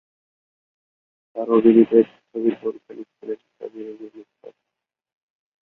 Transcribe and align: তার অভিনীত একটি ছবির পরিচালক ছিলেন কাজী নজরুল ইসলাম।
তার 1.35 1.47
অভিনীত 1.49 1.91
একটি 2.01 2.15
ছবির 2.23 2.55
পরিচালক 2.57 3.07
ছিলেন 3.11 3.39
কাজী 3.57 3.79
নজরুল 3.87 4.15
ইসলাম। 4.23 4.55